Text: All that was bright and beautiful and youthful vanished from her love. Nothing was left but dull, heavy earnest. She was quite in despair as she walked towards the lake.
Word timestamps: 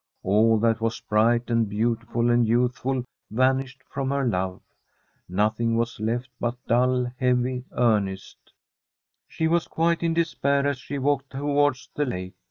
All 0.23 0.57
that 0.61 0.81
was 0.81 0.99
bright 0.99 1.51
and 1.51 1.69
beautiful 1.69 2.31
and 2.31 2.47
youthful 2.47 3.05
vanished 3.29 3.83
from 3.87 4.09
her 4.09 4.25
love. 4.27 4.59
Nothing 5.29 5.77
was 5.77 5.99
left 5.99 6.31
but 6.39 6.55
dull, 6.65 7.13
heavy 7.19 7.65
earnest. 7.73 8.39
She 9.27 9.47
was 9.47 9.67
quite 9.67 10.01
in 10.01 10.15
despair 10.15 10.65
as 10.65 10.79
she 10.79 10.97
walked 10.97 11.29
towards 11.29 11.87
the 11.93 12.05
lake. 12.05 12.33